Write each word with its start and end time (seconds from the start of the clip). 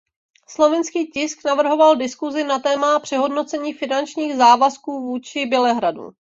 Slovinský 0.49 1.07
tisk 1.11 1.43
navrhoval 1.45 1.95
diskuzi 1.95 2.43
na 2.43 2.59
téma 2.59 2.99
přehodnocení 2.99 3.73
finančních 3.73 4.35
závazků 4.35 4.99
vůči 5.01 5.45
Bělehradu. 5.45 6.09